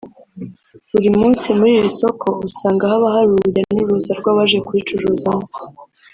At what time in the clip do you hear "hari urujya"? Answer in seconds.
3.15-3.63